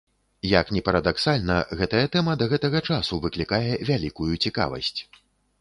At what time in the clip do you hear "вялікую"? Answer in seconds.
3.91-4.31